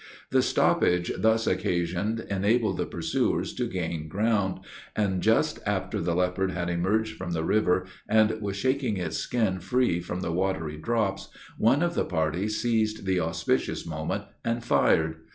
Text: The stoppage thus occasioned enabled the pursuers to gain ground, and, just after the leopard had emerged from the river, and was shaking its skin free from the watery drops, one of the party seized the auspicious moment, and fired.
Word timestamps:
The 0.31 0.41
stoppage 0.41 1.11
thus 1.15 1.45
occasioned 1.45 2.21
enabled 2.27 2.77
the 2.77 2.87
pursuers 2.87 3.53
to 3.53 3.67
gain 3.67 4.07
ground, 4.07 4.61
and, 4.95 5.21
just 5.21 5.59
after 5.63 6.01
the 6.01 6.15
leopard 6.15 6.49
had 6.49 6.71
emerged 6.71 7.15
from 7.17 7.33
the 7.33 7.43
river, 7.43 7.85
and 8.09 8.31
was 8.41 8.55
shaking 8.55 8.97
its 8.97 9.17
skin 9.17 9.59
free 9.59 9.99
from 9.99 10.21
the 10.21 10.31
watery 10.31 10.77
drops, 10.77 11.27
one 11.59 11.83
of 11.83 11.93
the 11.93 12.03
party 12.03 12.47
seized 12.47 13.05
the 13.05 13.19
auspicious 13.19 13.85
moment, 13.85 14.23
and 14.43 14.63
fired. 14.65 15.17